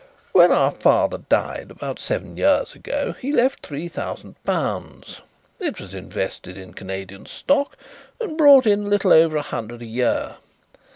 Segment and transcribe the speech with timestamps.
[0.31, 5.21] "When our father died about seven years ago, he left three thousand pounds.
[5.59, 7.77] It was invested in Canadian stock
[8.19, 10.37] and brought in a little over a hundred a year.